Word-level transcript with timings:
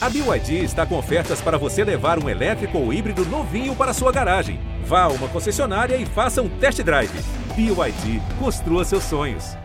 A 0.00 0.08
BYD 0.08 0.62
está 0.62 0.86
com 0.86 0.96
ofertas 0.96 1.40
para 1.40 1.58
você 1.58 1.82
levar 1.82 2.22
um 2.22 2.28
elétrico 2.28 2.78
ou 2.78 2.92
híbrido 2.92 3.24
novinho 3.24 3.74
para 3.74 3.92
sua 3.92 4.12
garagem. 4.12 4.60
Vá 4.84 5.02
a 5.02 5.08
uma 5.08 5.26
concessionária 5.28 5.96
e 5.96 6.06
faça 6.06 6.40
um 6.40 6.48
test 6.60 6.80
drive. 6.84 7.10
BYD, 7.56 8.22
construa 8.38 8.84
seus 8.84 9.02
sonhos. 9.02 9.56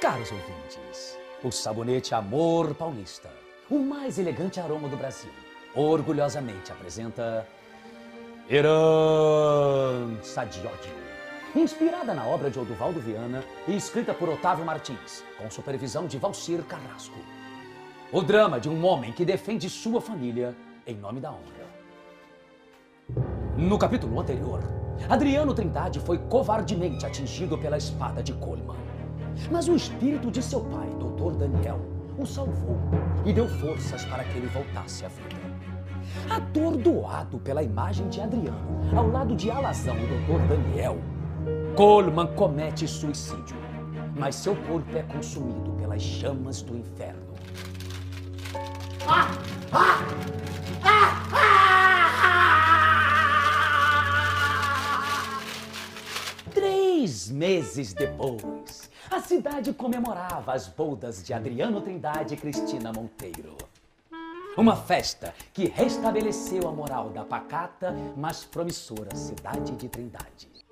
Caros 0.00 0.30
ouvintes, 0.30 1.18
o 1.42 1.50
sabonete 1.50 2.14
Amor 2.14 2.76
Paulista, 2.76 3.28
o 3.68 3.80
mais 3.80 4.20
elegante 4.20 4.60
aroma 4.60 4.88
do 4.88 4.96
Brasil, 4.96 5.32
orgulhosamente 5.74 6.70
apresenta 6.70 7.44
Herança 8.48 10.44
de 10.44 10.60
Ódio. 10.60 11.03
Inspirada 11.56 12.12
na 12.12 12.26
obra 12.26 12.50
de 12.50 12.58
Oduvaldo 12.58 12.98
Viana 12.98 13.44
e 13.68 13.76
escrita 13.76 14.12
por 14.12 14.28
Otávio 14.28 14.64
Martins, 14.64 15.22
com 15.38 15.48
supervisão 15.48 16.04
de 16.04 16.18
Valcir 16.18 16.64
Carrasco. 16.64 17.16
O 18.10 18.22
drama 18.22 18.58
de 18.58 18.68
um 18.68 18.84
homem 18.84 19.12
que 19.12 19.24
defende 19.24 19.70
sua 19.70 20.00
família 20.00 20.52
em 20.84 20.96
nome 20.96 21.20
da 21.20 21.30
honra. 21.30 21.64
No 23.56 23.78
capítulo 23.78 24.18
anterior, 24.18 24.64
Adriano 25.08 25.54
Trindade 25.54 26.00
foi 26.00 26.18
covardemente 26.18 27.06
atingido 27.06 27.56
pela 27.56 27.78
espada 27.78 28.20
de 28.20 28.32
Coleman. 28.32 28.76
Mas 29.48 29.68
o 29.68 29.76
espírito 29.76 30.32
de 30.32 30.42
seu 30.42 30.60
pai, 30.60 30.88
Dr. 30.98 31.36
Daniel, 31.38 31.80
o 32.18 32.26
salvou 32.26 32.76
e 33.24 33.32
deu 33.32 33.48
forças 33.48 34.04
para 34.06 34.24
que 34.24 34.38
ele 34.38 34.48
voltasse 34.48 35.04
à 35.04 35.08
vida. 35.08 35.36
Atordoado 36.28 37.38
pela 37.38 37.62
imagem 37.62 38.08
de 38.08 38.20
Adriano 38.20 38.80
ao 38.96 39.08
lado 39.08 39.36
de 39.36 39.50
Alazão 39.52 39.96
e 39.96 40.06
Dr. 40.06 40.48
Daniel, 40.48 40.98
Coleman 41.76 42.28
comete 42.36 42.86
suicídio, 42.86 43.56
mas 44.16 44.36
seu 44.36 44.54
corpo 44.54 44.96
é 44.96 45.02
consumido 45.02 45.72
pelas 45.72 46.00
chamas 46.00 46.62
do 46.62 46.76
inferno. 46.76 47.34
Três 56.52 57.28
meses 57.28 57.92
depois, 57.92 58.88
a 59.10 59.20
cidade 59.20 59.72
comemorava 59.72 60.52
as 60.52 60.68
bodas 60.68 61.24
de 61.24 61.34
Adriano 61.34 61.80
Trindade 61.80 62.34
e 62.34 62.36
Cristina 62.36 62.92
Monteiro. 62.92 63.56
Uma 64.56 64.76
festa 64.76 65.34
que 65.52 65.66
restabeleceu 65.66 66.68
a 66.68 66.72
moral 66.72 67.10
da 67.10 67.24
pacata, 67.24 67.92
mas 68.16 68.44
promissora 68.44 69.16
cidade 69.16 69.72
de 69.72 69.88
Trindade. 69.88 70.63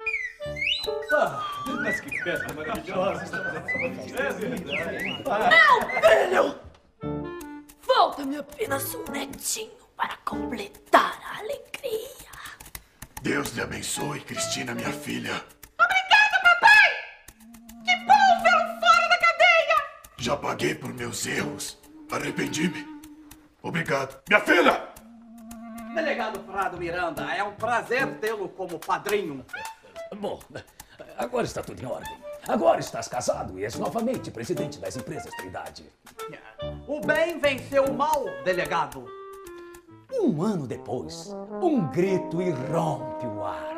Mas 1.82 2.00
que 2.00 2.22
festa 2.22 2.52
maravilhosa! 2.54 3.64
Filho! 6.00 6.58
Volta-me 7.86 8.38
apenas 8.38 8.94
um 8.94 9.04
netinho 9.10 9.70
para 9.96 10.16
completar 10.24 11.20
a 11.24 11.38
alegria. 11.38 12.08
Deus 13.20 13.50
lhe 13.50 13.62
abençoe, 13.62 14.20
Cristina, 14.20 14.74
minha 14.74 14.92
filha. 14.92 15.34
Obrigada, 15.78 16.40
papai! 16.42 16.90
Que 17.84 17.96
bom 18.04 18.42
vê-lo 18.42 18.80
fora 18.80 19.08
da 19.08 19.18
cadeia! 19.18 19.84
Já 20.16 20.36
paguei 20.36 20.74
por 20.74 20.92
meus 20.94 21.26
erros. 21.26 21.78
Arrependi-me. 22.10 23.00
Obrigado. 23.62 24.20
Minha 24.28 24.40
filha! 24.40 24.88
Delegado 25.94 26.40
Prado 26.40 26.78
Miranda, 26.78 27.22
é 27.34 27.44
um 27.44 27.52
prazer 27.52 28.18
tê-lo 28.18 28.48
como 28.48 28.78
padrinho. 28.78 29.44
Bom, 30.22 30.38
agora 31.18 31.44
está 31.44 31.64
tudo 31.64 31.82
em 31.82 31.84
ordem. 31.84 32.16
Agora 32.46 32.78
estás 32.78 33.08
casado 33.08 33.58
e 33.58 33.64
és 33.64 33.74
novamente 33.74 34.30
presidente 34.30 34.78
das 34.78 34.96
empresas 34.96 35.34
Trindade. 35.34 35.84
O 36.86 37.00
bem 37.00 37.40
venceu 37.40 37.86
o 37.86 37.92
mal, 37.92 38.24
delegado. 38.44 39.04
Um 40.12 40.40
ano 40.40 40.64
depois, 40.64 41.34
um 41.60 41.90
grito 41.90 42.40
irrompe 42.40 43.26
o 43.26 43.42
ar. 43.42 43.74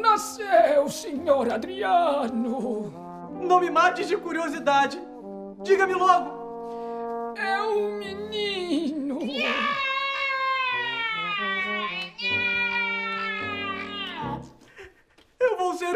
Nasceu, 0.00 0.88
senhor 0.88 1.52
Adriano! 1.52 2.92
Não 3.32 3.58
me 3.58 3.68
mates 3.68 4.06
de 4.06 4.16
curiosidade. 4.16 4.96
Diga-me 5.64 5.94
logo. 5.94 7.34
É 7.36 7.60
um 7.62 7.98
menino! 7.98 8.53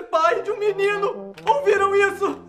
Pai 0.02 0.42
de 0.42 0.50
um 0.50 0.58
menino. 0.58 1.32
Ouviram 1.46 1.94
isso? 1.94 2.40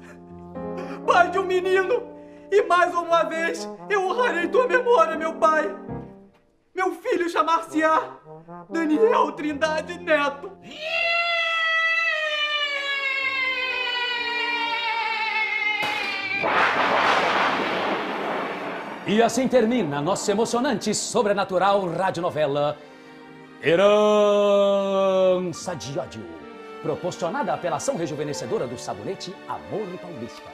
Pai 1.05 1.29
de 1.29 1.39
um 1.39 1.43
menino. 1.43 2.07
E 2.51 2.63
mais 2.63 2.93
uma 2.93 3.23
vez 3.23 3.69
eu 3.89 4.07
honrarei 4.07 4.47
tua 4.47 4.67
memória, 4.67 5.15
meu 5.15 5.33
pai. 5.35 5.75
Meu 6.73 6.93
filho 6.95 7.29
chamar-se-á 7.29 8.17
Daniel 8.69 9.31
Trindade 9.33 9.99
Neto. 9.99 10.51
E 19.05 19.21
assim 19.21 19.47
termina 19.47 20.01
nossa 20.01 20.31
emocionante 20.31 20.93
sobrenatural 20.93 21.87
radionovela 21.89 22.77
Herança 23.61 23.85
de 25.75 25.99
Ódio, 25.99 26.23
proporcionada 26.81 27.57
pela 27.57 27.77
ação 27.77 27.95
rejuvenescedora 27.95 28.67
do 28.67 28.77
sabonete 28.77 29.35
Amor 29.47 29.87
Paulista. 30.01 30.49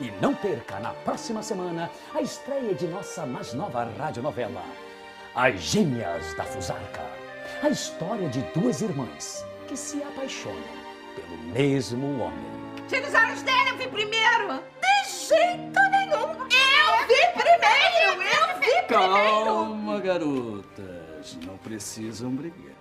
E 0.00 0.10
não 0.22 0.34
perca 0.34 0.78
na 0.78 0.90
próxima 0.90 1.42
semana 1.42 1.90
a 2.14 2.20
estreia 2.20 2.74
de 2.74 2.86
nossa 2.86 3.26
mais 3.26 3.52
nova 3.52 3.88
radionovela, 3.98 4.62
As 5.34 5.60
Gêmeas 5.60 6.34
da 6.34 6.44
Fusarca. 6.44 7.04
A 7.62 7.68
história 7.68 8.28
de 8.28 8.40
duas 8.54 8.80
irmãs 8.80 9.44
que 9.66 9.76
se 9.76 10.02
apaixonam 10.02 10.56
pelo 11.16 11.36
mesmo 11.52 12.20
homem. 12.20 12.60
Se 12.88 12.96
olhos 12.96 13.42
dele 13.42 13.70
eu 13.70 13.76
vi 13.76 13.88
primeiro! 13.88 14.62
De 14.80 15.10
jeito 15.10 15.80
nenhum! 15.90 16.30
Eu 16.30 17.06
vi 17.06 17.22
primeiro! 17.34 18.22
Eu 18.22 18.60
vi 18.60 18.82
primeiro! 18.86 19.44
Calma, 19.44 20.00
garotas. 20.00 21.38
Não 21.46 21.56
precisam 21.58 22.30
brigar. 22.30 22.80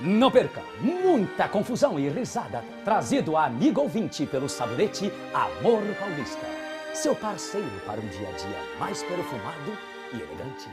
Não 0.00 0.30
perca 0.30 0.62
muita 0.80 1.48
confusão 1.48 1.98
e 1.98 2.08
risada 2.08 2.62
trazido 2.84 3.36
a 3.36 3.46
amigo 3.46 3.80
ouvinte 3.80 4.24
pelo 4.26 4.48
sabonete 4.48 5.12
Amor 5.34 5.82
Paulista. 5.98 6.46
Seu 6.94 7.14
parceiro 7.14 7.66
para 7.84 8.00
um 8.00 8.06
dia 8.06 8.28
a 8.28 8.32
dia 8.32 8.78
mais 8.78 9.02
perfumado 9.02 9.76
e 10.12 10.16
elegante. 10.16 10.68